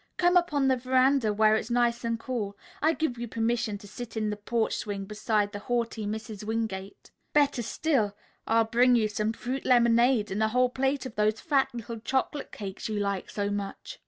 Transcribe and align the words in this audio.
"Come 0.17 0.35
up 0.35 0.51
on 0.51 0.67
the 0.67 0.77
veranda 0.77 1.31
where 1.31 1.55
it's 1.55 1.69
nice 1.69 2.03
and 2.03 2.19
cool. 2.19 2.57
I 2.81 2.93
give 2.93 3.19
you 3.19 3.27
permission 3.27 3.77
to 3.77 3.87
sit 3.87 4.17
in 4.17 4.31
the 4.31 4.35
porch 4.35 4.75
swing 4.77 5.05
beside 5.05 5.51
the 5.51 5.59
haughty 5.59 6.07
Mrs. 6.07 6.43
Wingate. 6.43 7.11
Better 7.33 7.61
still, 7.61 8.15
I'll 8.47 8.65
bring 8.65 8.95
you 8.95 9.07
some 9.07 9.31
fruit 9.31 9.63
lemonade 9.63 10.31
and 10.31 10.41
a 10.41 10.47
whole 10.47 10.69
plate 10.69 11.05
of 11.05 11.13
those 11.13 11.39
fat 11.39 11.67
little 11.71 11.99
chocolate 11.99 12.51
cakes 12.51 12.89
you 12.89 12.99
like 12.99 13.29
so 13.29 13.51
much." 13.51 13.99